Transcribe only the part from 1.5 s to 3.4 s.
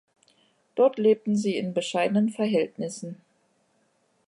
in bescheidenen Verhältnissen.